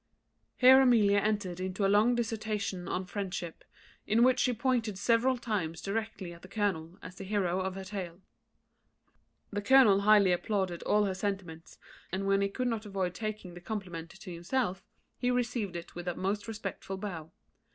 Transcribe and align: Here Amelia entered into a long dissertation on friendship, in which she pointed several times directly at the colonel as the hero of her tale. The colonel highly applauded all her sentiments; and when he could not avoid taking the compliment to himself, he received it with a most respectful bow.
Here 0.57 0.81
Amelia 0.81 1.19
entered 1.19 1.59
into 1.59 1.85
a 1.85 1.87
long 1.87 2.15
dissertation 2.15 2.87
on 2.87 3.05
friendship, 3.05 3.63
in 4.07 4.23
which 4.23 4.39
she 4.39 4.51
pointed 4.51 4.97
several 4.97 5.37
times 5.37 5.79
directly 5.79 6.33
at 6.33 6.41
the 6.41 6.47
colonel 6.47 6.97
as 7.03 7.17
the 7.17 7.23
hero 7.23 7.59
of 7.59 7.75
her 7.75 7.83
tale. 7.83 8.19
The 9.51 9.61
colonel 9.61 9.99
highly 10.01 10.31
applauded 10.31 10.81
all 10.81 11.03
her 11.05 11.13
sentiments; 11.13 11.77
and 12.11 12.25
when 12.25 12.41
he 12.41 12.49
could 12.49 12.67
not 12.67 12.87
avoid 12.87 13.13
taking 13.13 13.53
the 13.53 13.61
compliment 13.61 14.09
to 14.09 14.33
himself, 14.33 14.83
he 15.19 15.29
received 15.29 15.75
it 15.75 15.93
with 15.93 16.07
a 16.07 16.15
most 16.15 16.47
respectful 16.47 16.97
bow. 16.97 17.31